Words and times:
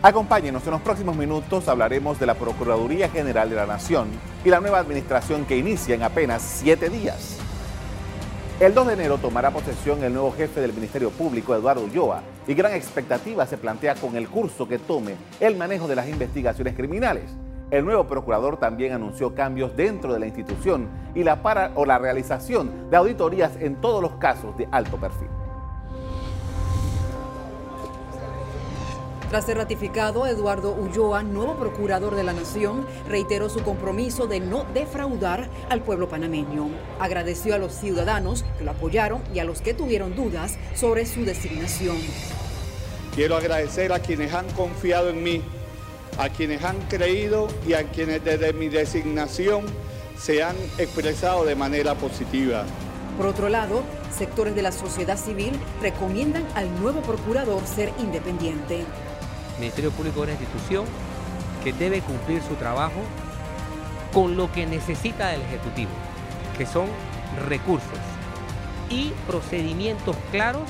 Acompáñenos, 0.00 0.64
en 0.64 0.70
los 0.70 0.80
próximos 0.80 1.16
minutos 1.16 1.66
hablaremos 1.66 2.20
de 2.20 2.26
la 2.26 2.34
Procuraduría 2.34 3.08
General 3.08 3.50
de 3.50 3.56
la 3.56 3.66
Nación 3.66 4.06
y 4.44 4.48
la 4.48 4.60
nueva 4.60 4.78
administración 4.78 5.44
que 5.44 5.56
inicia 5.56 5.96
en 5.96 6.04
apenas 6.04 6.40
siete 6.40 6.88
días. 6.88 7.36
El 8.60 8.74
2 8.74 8.86
de 8.86 8.92
enero 8.92 9.18
tomará 9.18 9.50
posesión 9.50 10.04
el 10.04 10.12
nuevo 10.12 10.30
jefe 10.30 10.60
del 10.60 10.72
Ministerio 10.72 11.10
Público, 11.10 11.52
Eduardo 11.52 11.82
Ulloa, 11.82 12.22
y 12.46 12.54
gran 12.54 12.74
expectativa 12.74 13.44
se 13.44 13.58
plantea 13.58 13.96
con 13.96 14.14
el 14.14 14.28
curso 14.28 14.68
que 14.68 14.78
tome 14.78 15.16
el 15.40 15.56
manejo 15.56 15.88
de 15.88 15.96
las 15.96 16.08
investigaciones 16.08 16.76
criminales. 16.76 17.24
El 17.72 17.84
nuevo 17.84 18.06
procurador 18.06 18.56
también 18.56 18.92
anunció 18.92 19.34
cambios 19.34 19.76
dentro 19.76 20.12
de 20.12 20.20
la 20.20 20.26
institución 20.26 20.88
y 21.16 21.24
la 21.24 21.42
para 21.42 21.72
o 21.74 21.84
la 21.84 21.98
realización 21.98 22.88
de 22.88 22.96
auditorías 22.96 23.56
en 23.58 23.80
todos 23.80 24.00
los 24.00 24.12
casos 24.12 24.56
de 24.56 24.68
alto 24.70 24.96
perfil. 24.96 25.28
Tras 29.28 29.44
ser 29.44 29.58
ratificado, 29.58 30.26
Eduardo 30.26 30.72
Ulloa, 30.72 31.22
nuevo 31.22 31.54
procurador 31.56 32.14
de 32.14 32.24
la 32.24 32.32
Nación, 32.32 32.86
reiteró 33.06 33.50
su 33.50 33.62
compromiso 33.62 34.26
de 34.26 34.40
no 34.40 34.64
defraudar 34.72 35.50
al 35.68 35.82
pueblo 35.82 36.08
panameño. 36.08 36.70
Agradeció 36.98 37.54
a 37.54 37.58
los 37.58 37.74
ciudadanos 37.74 38.46
que 38.56 38.64
lo 38.64 38.70
apoyaron 38.70 39.22
y 39.34 39.40
a 39.40 39.44
los 39.44 39.60
que 39.60 39.74
tuvieron 39.74 40.16
dudas 40.16 40.56
sobre 40.74 41.04
su 41.04 41.26
designación. 41.26 41.98
Quiero 43.14 43.36
agradecer 43.36 43.92
a 43.92 43.98
quienes 43.98 44.32
han 44.32 44.48
confiado 44.52 45.10
en 45.10 45.22
mí, 45.22 45.42
a 46.18 46.30
quienes 46.30 46.64
han 46.64 46.78
creído 46.88 47.48
y 47.66 47.74
a 47.74 47.84
quienes 47.84 48.24
desde 48.24 48.54
mi 48.54 48.68
designación 48.68 49.66
se 50.18 50.42
han 50.42 50.56
expresado 50.78 51.44
de 51.44 51.54
manera 51.54 51.94
positiva. 51.94 52.64
Por 53.18 53.26
otro 53.26 53.50
lado, 53.50 53.82
sectores 54.16 54.54
de 54.54 54.62
la 54.62 54.72
sociedad 54.72 55.18
civil 55.18 55.52
recomiendan 55.82 56.46
al 56.54 56.80
nuevo 56.80 57.02
procurador 57.02 57.66
ser 57.66 57.92
independiente. 57.98 58.84
El 59.58 59.62
Ministerio 59.62 59.90
Público 59.90 60.22
es 60.22 60.30
una 60.30 60.40
institución 60.40 60.84
que 61.64 61.72
debe 61.72 62.00
cumplir 62.00 62.40
su 62.42 62.54
trabajo 62.54 63.02
con 64.12 64.36
lo 64.36 64.52
que 64.52 64.66
necesita 64.66 65.26
del 65.30 65.42
Ejecutivo, 65.42 65.90
que 66.56 66.64
son 66.64 66.86
recursos 67.48 67.98
y 68.88 69.10
procedimientos 69.26 70.14
claros 70.30 70.62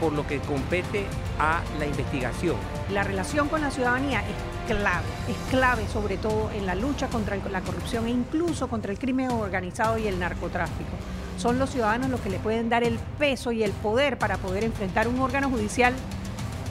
por 0.00 0.14
lo 0.14 0.26
que 0.26 0.38
compete 0.38 1.04
a 1.38 1.60
la 1.78 1.84
investigación. 1.84 2.56
La 2.90 3.04
relación 3.04 3.48
con 3.48 3.60
la 3.60 3.70
ciudadanía 3.70 4.20
es 4.20 4.74
clave, 4.74 5.04
es 5.28 5.36
clave 5.50 5.86
sobre 5.92 6.16
todo 6.16 6.50
en 6.52 6.64
la 6.64 6.74
lucha 6.74 7.08
contra 7.08 7.36
la 7.36 7.60
corrupción 7.60 8.06
e 8.06 8.10
incluso 8.10 8.66
contra 8.68 8.92
el 8.92 8.98
crimen 8.98 9.30
organizado 9.30 9.98
y 9.98 10.06
el 10.06 10.18
narcotráfico. 10.18 10.96
Son 11.36 11.58
los 11.58 11.68
ciudadanos 11.68 12.08
los 12.08 12.20
que 12.20 12.30
le 12.30 12.38
pueden 12.38 12.70
dar 12.70 12.82
el 12.82 12.98
peso 13.18 13.52
y 13.52 13.62
el 13.62 13.72
poder 13.72 14.16
para 14.16 14.38
poder 14.38 14.64
enfrentar 14.64 15.06
un 15.06 15.20
órgano 15.20 15.50
judicial 15.50 15.92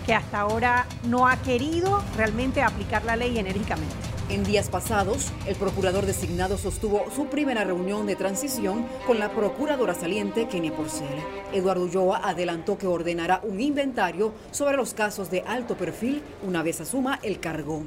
que 0.05 0.13
hasta 0.13 0.39
ahora 0.39 0.85
no 1.03 1.27
ha 1.27 1.37
querido 1.37 2.03
realmente 2.17 2.61
aplicar 2.61 3.05
la 3.05 3.15
ley 3.15 3.37
enérgicamente. 3.39 3.95
En 4.29 4.43
días 4.43 4.69
pasados, 4.69 5.31
el 5.45 5.55
procurador 5.55 6.05
designado 6.05 6.57
sostuvo 6.57 7.05
su 7.11 7.27
primera 7.27 7.65
reunión 7.65 8.07
de 8.07 8.15
transición 8.15 8.85
con 9.05 9.19
la 9.19 9.29
procuradora 9.29 9.93
saliente 9.93 10.47
Kenia 10.47 10.73
Porcel. 10.73 11.07
Eduardo 11.51 11.83
Ulloa 11.83 12.21
adelantó 12.23 12.77
que 12.77 12.87
ordenará 12.87 13.41
un 13.43 13.59
inventario 13.59 14.33
sobre 14.51 14.77
los 14.77 14.93
casos 14.93 15.29
de 15.29 15.41
alto 15.41 15.75
perfil 15.75 16.23
una 16.41 16.63
vez 16.63 16.79
asuma 16.81 17.19
el 17.21 17.39
cargo. 17.39 17.83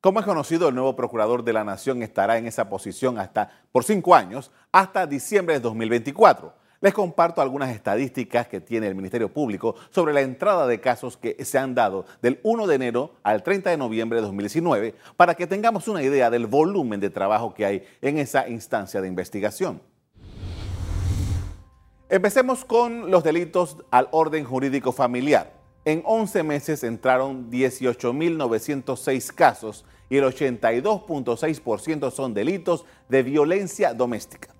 Como 0.00 0.20
es 0.20 0.24
conocido, 0.24 0.68
el 0.68 0.74
nuevo 0.76 0.94
procurador 0.94 1.42
de 1.42 1.52
la 1.52 1.64
Nación 1.64 2.00
estará 2.02 2.38
en 2.38 2.46
esa 2.46 2.68
posición 2.68 3.18
hasta 3.18 3.50
por 3.72 3.82
cinco 3.82 4.14
años, 4.14 4.52
hasta 4.70 5.04
diciembre 5.04 5.56
de 5.56 5.60
2024. 5.60 6.54
Les 6.80 6.92
comparto 6.92 7.40
algunas 7.40 7.74
estadísticas 7.74 8.48
que 8.48 8.60
tiene 8.60 8.86
el 8.86 8.94
Ministerio 8.94 9.32
Público 9.32 9.76
sobre 9.90 10.12
la 10.12 10.20
entrada 10.20 10.66
de 10.66 10.80
casos 10.80 11.16
que 11.16 11.42
se 11.44 11.58
han 11.58 11.74
dado 11.74 12.04
del 12.20 12.38
1 12.42 12.66
de 12.66 12.74
enero 12.74 13.12
al 13.22 13.42
30 13.42 13.70
de 13.70 13.76
noviembre 13.78 14.16
de 14.16 14.26
2019 14.26 14.94
para 15.16 15.34
que 15.34 15.46
tengamos 15.46 15.88
una 15.88 16.02
idea 16.02 16.28
del 16.28 16.46
volumen 16.46 17.00
de 17.00 17.10
trabajo 17.10 17.54
que 17.54 17.64
hay 17.64 17.82
en 18.02 18.18
esa 18.18 18.48
instancia 18.48 19.00
de 19.00 19.08
investigación. 19.08 19.80
Empecemos 22.08 22.64
con 22.64 23.10
los 23.10 23.24
delitos 23.24 23.78
al 23.90 24.08
orden 24.12 24.44
jurídico 24.44 24.92
familiar. 24.92 25.54
En 25.84 26.02
11 26.04 26.42
meses 26.42 26.84
entraron 26.84 27.50
18.906 27.50 29.32
casos 29.32 29.84
y 30.10 30.18
el 30.18 30.24
82.6% 30.24 32.10
son 32.10 32.34
delitos 32.34 32.84
de 33.08 33.22
violencia 33.22 33.94
doméstica. 33.94 34.55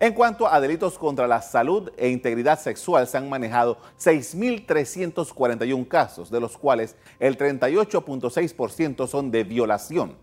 En 0.00 0.14
cuanto 0.14 0.48
a 0.48 0.60
delitos 0.60 0.98
contra 0.98 1.26
la 1.26 1.42
salud 1.42 1.92
e 1.96 2.08
integridad 2.08 2.58
sexual, 2.58 3.06
se 3.06 3.18
han 3.18 3.28
manejado 3.28 3.78
6.341 4.00 5.86
casos, 5.86 6.30
de 6.30 6.40
los 6.40 6.56
cuales 6.56 6.96
el 7.20 7.38
38.6% 7.38 9.06
son 9.06 9.30
de 9.30 9.44
violación. 9.44 10.16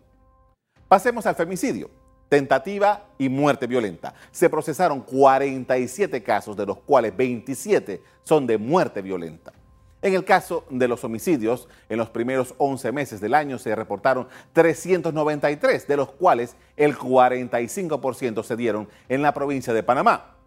Pasemos 0.88 1.26
al 1.26 1.36
femicidio, 1.36 1.90
tentativa 2.28 3.06
y 3.18 3.30
muerte 3.30 3.68
violenta. 3.68 4.14
Se 4.32 4.50
procesaron 4.50 5.02
47 5.02 6.24
casos, 6.24 6.58
de 6.58 6.66
los 6.66 6.80
cuales 6.80 7.16
27 7.16 8.02
son 8.24 8.48
de 8.48 8.58
muerte 8.58 9.02
violenta. 9.02 9.54
En 10.02 10.14
el 10.14 10.24
caso 10.24 10.64
de 10.70 10.88
los 10.88 11.04
homicidios, 11.04 11.68
en 11.90 11.98
los 11.98 12.10
primeros 12.10 12.54
11 12.58 12.92
meses 12.94 13.20
del 13.20 13.34
año 13.34 13.58
se 13.60 13.76
reportaron 13.76 14.28
393, 14.54 15.88
de 15.88 15.98
los 15.98 16.12
cuales 16.12 16.56
el 16.78 16.98
45% 16.98 18.44
se 18.44 18.56
dieron 18.56 18.88
en 19.10 19.22
la 19.22 19.34
provincia 19.34 19.74
de 19.74 19.84
Panamá. 19.84 20.38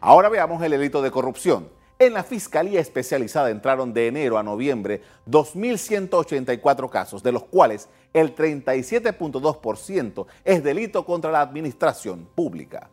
Ahora 0.00 0.28
veamos 0.28 0.60
el 0.64 0.72
delito 0.72 1.00
de 1.00 1.12
corrupción. 1.12 1.68
En 2.00 2.14
la 2.14 2.24
Fiscalía 2.24 2.80
Especializada 2.80 3.50
entraron 3.50 3.94
de 3.94 4.08
enero 4.08 4.36
a 4.36 4.42
noviembre 4.42 5.02
2.184 5.28 6.90
casos, 6.90 7.22
de 7.22 7.30
los 7.30 7.44
cuales 7.44 7.88
el 8.12 8.34
37.2% 8.34 10.26
es 10.44 10.64
delito 10.64 11.06
contra 11.06 11.30
la 11.30 11.40
administración 11.42 12.26
pública. 12.34 12.90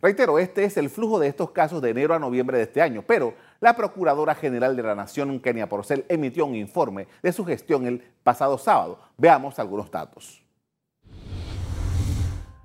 Reitero, 0.00 0.38
este 0.38 0.62
es 0.62 0.76
el 0.76 0.90
flujo 0.90 1.18
de 1.18 1.26
estos 1.26 1.50
casos 1.50 1.82
de 1.82 1.90
enero 1.90 2.14
a 2.14 2.20
noviembre 2.20 2.56
de 2.56 2.64
este 2.64 2.80
año, 2.80 3.02
pero 3.04 3.34
la 3.58 3.74
Procuradora 3.74 4.36
General 4.36 4.76
de 4.76 4.82
la 4.84 4.94
Nación, 4.94 5.40
Kenia 5.40 5.68
Porcel, 5.68 6.04
emitió 6.08 6.46
un 6.46 6.54
informe 6.54 7.08
de 7.20 7.32
su 7.32 7.44
gestión 7.44 7.84
el 7.84 8.04
pasado 8.22 8.58
sábado. 8.58 9.00
Veamos 9.16 9.58
algunos 9.58 9.90
datos. 9.90 10.44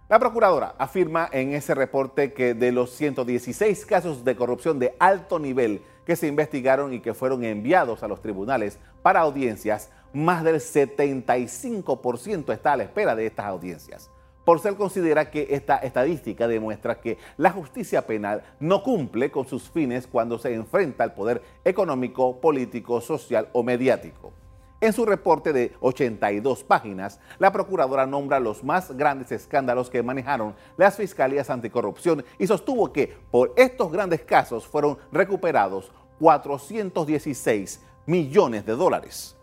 La 0.09 0.19
Procuradora 0.19 0.75
afirma 0.77 1.27
en 1.31 1.55
ese 1.55 1.73
reporte 1.73 2.33
que 2.33 2.53
de 2.53 2.71
los 2.71 2.91
116 2.91 3.83
casos 3.87 4.23
de 4.23 4.35
corrupción 4.35 4.77
de 4.77 4.93
alto 4.99 5.39
nivel 5.39 5.81
que 6.05 6.15
se 6.15 6.27
investigaron 6.27 6.93
y 6.93 6.99
que 6.99 7.15
fueron 7.15 7.43
enviados 7.43 8.03
a 8.03 8.07
los 8.07 8.21
tribunales 8.21 8.77
para 9.01 9.21
audiencias, 9.21 9.89
más 10.13 10.43
del 10.43 10.57
75% 10.57 12.53
está 12.53 12.73
a 12.73 12.77
la 12.77 12.83
espera 12.83 13.15
de 13.15 13.25
estas 13.25 13.47
audiencias. 13.47 14.12
Porcel 14.45 14.75
considera 14.75 15.31
que 15.31 15.47
esta 15.51 15.77
estadística 15.77 16.47
demuestra 16.47 16.99
que 16.99 17.17
la 17.37 17.51
justicia 17.51 18.05
penal 18.05 18.43
no 18.59 18.83
cumple 18.83 19.31
con 19.31 19.47
sus 19.47 19.69
fines 19.69 20.05
cuando 20.05 20.37
se 20.37 20.53
enfrenta 20.53 21.03
al 21.03 21.13
poder 21.13 21.41
económico, 21.63 22.41
político, 22.41 22.99
social 22.99 23.47
o 23.53 23.63
mediático. 23.63 24.33
En 24.81 24.91
su 24.91 25.05
reporte 25.05 25.53
de 25.53 25.71
82 25.79 26.65
páginas, 26.65 27.21
la 27.39 27.53
procuradora 27.53 28.05
nombra 28.05 28.41
los 28.41 28.65
más 28.65 28.91
grandes 28.91 29.31
escándalos 29.31 29.89
que 29.89 30.03
manejaron 30.03 30.55
las 30.75 30.97
fiscalías 30.97 31.49
anticorrupción 31.49 32.25
y 32.37 32.47
sostuvo 32.47 32.91
que 32.91 33.15
por 33.31 33.53
estos 33.55 33.93
grandes 33.93 34.23
casos 34.23 34.67
fueron 34.67 34.97
recuperados 35.13 35.89
416 36.19 37.81
millones 38.05 38.65
de 38.65 38.73
dólares. 38.73 39.37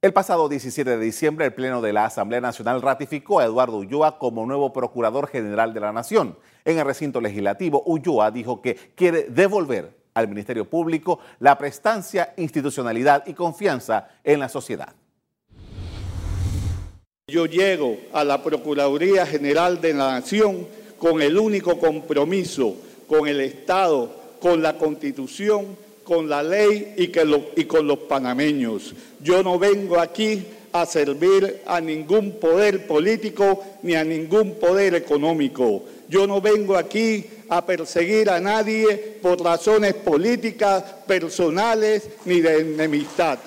El 0.00 0.12
pasado 0.12 0.48
17 0.48 0.90
de 0.90 1.04
diciembre, 1.04 1.46
el 1.46 1.54
Pleno 1.54 1.82
de 1.82 1.92
la 1.92 2.04
Asamblea 2.04 2.40
Nacional 2.40 2.80
ratificó 2.82 3.40
a 3.40 3.44
Eduardo 3.44 3.78
Ulloa 3.78 4.16
como 4.20 4.46
nuevo 4.46 4.72
Procurador 4.72 5.26
General 5.26 5.74
de 5.74 5.80
la 5.80 5.92
Nación. 5.92 6.38
En 6.64 6.78
el 6.78 6.84
recinto 6.84 7.20
legislativo, 7.20 7.82
Ulloa 7.84 8.30
dijo 8.30 8.62
que 8.62 8.76
quiere 8.94 9.24
devolver 9.24 9.90
al 10.14 10.28
Ministerio 10.28 10.70
Público 10.70 11.18
la 11.40 11.58
prestancia, 11.58 12.32
institucionalidad 12.36 13.26
y 13.26 13.34
confianza 13.34 14.08
en 14.22 14.38
la 14.38 14.48
sociedad. 14.48 14.94
Yo 17.26 17.46
llego 17.46 17.96
a 18.12 18.22
la 18.22 18.40
Procuraduría 18.40 19.26
General 19.26 19.80
de 19.80 19.94
la 19.94 20.12
Nación 20.12 20.68
con 20.96 21.20
el 21.20 21.36
único 21.36 21.76
compromiso 21.80 22.76
con 23.08 23.26
el 23.26 23.40
Estado, 23.40 24.14
con 24.38 24.62
la 24.62 24.78
Constitución 24.78 25.87
con 26.08 26.26
la 26.26 26.42
ley 26.42 26.94
y, 26.96 27.08
que 27.08 27.22
y 27.54 27.64
con 27.66 27.86
los 27.86 27.98
panameños. 27.98 28.94
Yo 29.20 29.42
no 29.42 29.58
vengo 29.58 30.00
aquí 30.00 30.42
a 30.72 30.86
servir 30.86 31.60
a 31.66 31.82
ningún 31.82 32.40
poder 32.40 32.86
político 32.86 33.62
ni 33.82 33.94
a 33.94 34.04
ningún 34.04 34.54
poder 34.54 34.94
económico. 34.94 35.84
Yo 36.08 36.26
no 36.26 36.40
vengo 36.40 36.78
aquí 36.78 37.26
a 37.50 37.66
perseguir 37.66 38.30
a 38.30 38.40
nadie 38.40 39.18
por 39.20 39.42
razones 39.42 39.92
políticas, 39.92 40.82
personales 41.06 42.08
ni 42.24 42.40
de 42.40 42.60
enemistad. 42.60 43.38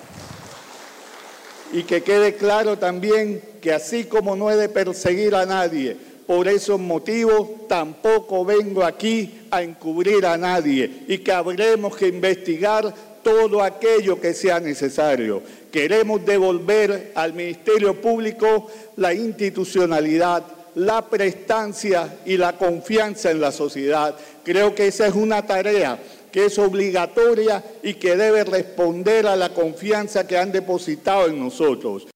Y 1.73 1.81
que 1.81 2.03
quede 2.03 2.35
claro 2.35 2.77
también 2.77 3.41
que 3.59 3.73
así 3.73 4.03
como 4.03 4.35
no 4.35 4.51
he 4.51 4.55
de 4.55 4.69
perseguir 4.69 5.33
a 5.33 5.47
nadie 5.47 5.97
Por 6.31 6.48
esos 6.48 6.80
motivos 6.80 7.68
tampoco 7.68 8.45
vengo 8.45 8.86
aquí 8.86 9.42
a 9.51 9.63
encubrir 9.63 10.25
a 10.25 10.38
nadie 10.38 11.04
y 11.10 11.18
que 11.18 11.33
habremos 11.33 11.98
que 11.98 12.07
investigar 12.07 12.95
todo 13.22 13.62
aquello 13.62 14.18
que 14.18 14.33
sea 14.33 14.62
necesario. 14.62 15.44
Queremos 15.69 16.25
devolver 16.25 17.12
al 17.16 17.33
Ministerio 17.33 18.00
Público 18.00 18.68
la 18.95 19.13
institucionalidad, 19.13 20.45
la 20.75 21.06
prestancia 21.06 22.19
y 22.25 22.38
la 22.38 22.57
confianza 22.57 23.30
en 23.30 23.42
la 23.42 23.51
sociedad. 23.51 24.16
Creo 24.45 24.74
que 24.74 24.88
esa 24.88 25.07
es 25.07 25.16
una 25.16 25.45
tarea 25.45 26.00
que 26.31 26.45
es 26.45 26.57
obligatoria 26.57 27.62
y 27.83 27.95
que 27.95 28.16
debe 28.16 28.45
responder 28.45 29.28
a 29.28 29.36
la 29.36 29.54
confianza 29.54 30.25
que 30.25 30.38
han 30.38 30.54
depositado 30.54 31.28
en 31.28 31.38
nosotros. 31.38 32.07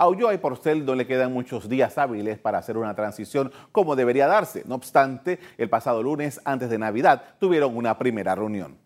A 0.00 0.08
Ulloa 0.08 0.32
y 0.32 0.38
Porcel 0.38 0.86
no 0.86 0.94
le 0.94 1.06
quedan 1.06 1.30
muchos 1.30 1.68
días 1.68 1.98
hábiles 1.98 2.38
para 2.38 2.56
hacer 2.56 2.78
una 2.78 2.94
transición 2.94 3.52
como 3.70 3.96
debería 3.96 4.26
darse. 4.26 4.64
No 4.66 4.76
obstante, 4.76 5.38
el 5.58 5.68
pasado 5.68 6.02
lunes, 6.02 6.40
antes 6.46 6.70
de 6.70 6.78
Navidad, 6.78 7.22
tuvieron 7.38 7.76
una 7.76 7.98
primera 7.98 8.34
reunión. 8.34 8.78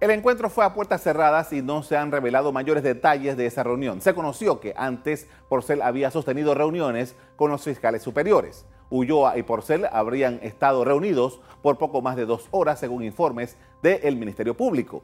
El 0.00 0.10
encuentro 0.10 0.48
fue 0.48 0.64
a 0.64 0.72
puertas 0.72 1.02
cerradas 1.02 1.52
y 1.52 1.60
no 1.60 1.82
se 1.82 1.98
han 1.98 2.10
revelado 2.10 2.50
mayores 2.50 2.82
detalles 2.82 3.36
de 3.36 3.44
esa 3.44 3.62
reunión. 3.62 4.00
Se 4.00 4.14
conoció 4.14 4.58
que 4.58 4.72
antes 4.74 5.28
Porcel 5.50 5.82
había 5.82 6.10
sostenido 6.10 6.54
reuniones 6.54 7.14
con 7.36 7.50
los 7.50 7.62
fiscales 7.62 8.02
superiores. 8.02 8.64
Ulloa 8.88 9.36
y 9.36 9.42
Porcel 9.42 9.86
habrían 9.92 10.40
estado 10.42 10.82
reunidos 10.82 11.42
por 11.60 11.76
poco 11.76 12.00
más 12.00 12.16
de 12.16 12.24
dos 12.24 12.48
horas, 12.52 12.80
según 12.80 13.04
informes 13.04 13.58
del 13.82 14.16
Ministerio 14.16 14.56
Público. 14.56 15.02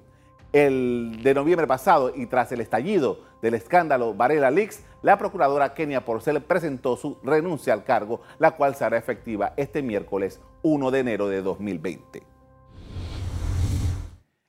El 0.57 1.21
de 1.23 1.35
noviembre 1.35 1.67
pasado 1.67 2.15
y 2.17 2.25
tras 2.25 2.51
el 2.51 2.63
estallido 2.63 3.21
del 3.43 3.53
escándalo 3.53 4.15
Varela 4.15 4.51
Leaks, 4.51 4.85
la 5.03 5.19
procuradora 5.19 5.75
Kenia 5.75 6.07
Porcel 6.07 6.41
presentó 6.41 6.97
su 6.97 7.19
renuncia 7.23 7.75
al 7.75 7.85
cargo, 7.85 8.23
la 8.39 8.53
cual 8.53 8.75
será 8.75 8.97
efectiva 8.97 9.53
este 9.59 9.83
miércoles 9.83 10.41
1 10.63 10.91
de 10.91 10.99
enero 10.99 11.29
de 11.29 11.43
2020. 11.43 12.23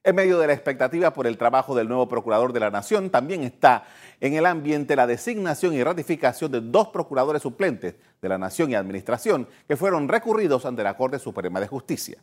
En 0.06 0.16
medio 0.16 0.40
de 0.40 0.48
la 0.48 0.54
expectativa 0.54 1.12
por 1.12 1.28
el 1.28 1.38
trabajo 1.38 1.76
del 1.76 1.90
nuevo 1.90 2.08
procurador 2.08 2.54
de 2.54 2.62
la 2.62 2.72
Nación, 2.72 3.10
también 3.10 3.44
está 3.44 3.84
en 4.22 4.34
el 4.36 4.46
ambiente 4.46 4.96
la 4.96 5.08
designación 5.08 5.74
y 5.74 5.84
ratificación 5.84 6.50
de 6.54 6.62
dos 6.62 6.88
procuradores 6.88 7.42
suplentes 7.42 7.96
de 8.22 8.30
la 8.30 8.38
Nación 8.38 8.72
y 8.72 8.76
Administración 8.76 9.46
que 9.68 9.76
fueron 9.76 10.08
recurridos 10.08 10.66
ante 10.66 10.84
la 10.84 10.96
Corte 10.96 11.20
Suprema 11.20 11.60
de 11.60 11.68
Justicia. 11.68 12.18